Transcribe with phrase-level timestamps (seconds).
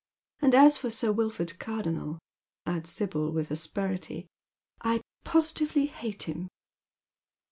[0.41, 2.17] And as for Sir Wilford Cardonnel,"
[2.65, 4.25] adds Sibyl with aspeiity,"
[4.81, 6.47] I positively hate him."